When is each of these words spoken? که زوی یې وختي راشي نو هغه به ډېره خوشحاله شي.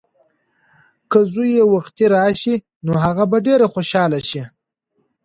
که 1.11 1.19
زوی 1.31 1.49
یې 1.57 1.63
وختي 1.73 2.05
راشي 2.15 2.55
نو 2.85 2.93
هغه 3.03 3.23
به 3.31 3.37
ډېره 3.47 3.67
خوشحاله 3.73 4.19
شي. 4.29 4.43